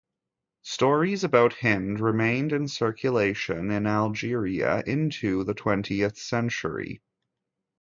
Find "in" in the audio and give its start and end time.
2.53-2.67, 3.69-3.85